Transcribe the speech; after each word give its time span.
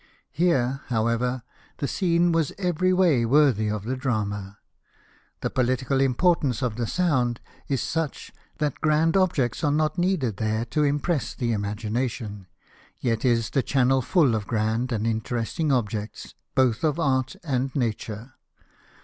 Here, 0.31 0.81
however, 0.87 1.43
the 1.77 1.87
scene 1.87 2.31
was 2.31 2.51
every 2.57 2.91
way 2.91 3.21
220 3.21 3.21
LIFE 3.21 3.29
OF 3.29 3.45
NELSON. 3.45 3.45
worthy 3.45 3.69
of 3.69 3.83
the 3.83 4.01
drama. 4.01 4.57
The 5.41 5.49
pohtical 5.51 6.01
importance 6.01 6.63
of 6.63 6.75
the 6.75 6.87
Sound 6.87 7.39
is 7.67 7.83
such 7.83 8.33
that 8.57 8.81
grand 8.81 9.15
objects 9.15 9.63
are 9.63 9.71
not 9.71 9.99
needed 9.99 10.37
there 10.37 10.65
to 10.65 10.83
impress 10.83 11.35
the 11.35 11.51
imagination, 11.51 12.47
yet 12.99 13.23
is 13.23 13.51
the 13.51 13.61
channel 13.61 14.01
full 14.01 14.33
of 14.33 14.47
grand 14.47 14.91
and 14.91 15.05
interesting 15.05 15.71
objects, 15.71 16.33
both 16.55 16.83
of 16.83 16.99
art 16.99 17.35
and 17.43 17.75
Nature. 17.75 18.33